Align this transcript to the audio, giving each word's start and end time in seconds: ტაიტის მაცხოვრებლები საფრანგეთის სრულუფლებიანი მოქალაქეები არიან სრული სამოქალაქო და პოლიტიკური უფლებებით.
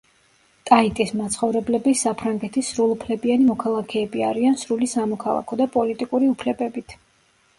ტაიტის 0.67 1.11
მაცხოვრებლები 1.17 1.91
საფრანგეთის 1.99 2.71
სრულუფლებიანი 2.75 3.45
მოქალაქეები 3.49 4.25
არიან 4.29 4.57
სრული 4.63 4.89
სამოქალაქო 4.95 5.59
და 5.63 5.67
პოლიტიკური 5.77 6.31
უფლებებით. 6.37 6.97